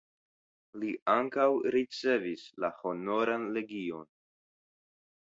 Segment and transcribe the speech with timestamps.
[0.83, 1.45] Li ankaŭ
[1.77, 4.13] ricevis la Honoran Legion.